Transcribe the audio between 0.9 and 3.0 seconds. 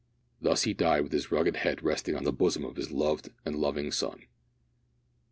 with his rugged head resting on the bosom of his